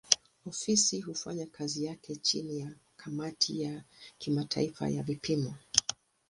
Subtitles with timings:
[0.47, 3.83] Ofisi hufanya kazi yake chini ya kamati ya
[4.17, 5.55] kimataifa ya vipimo.